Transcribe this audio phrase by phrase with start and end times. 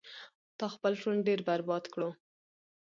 [0.57, 2.09] تا خپل ژوند ډیر برباد کړو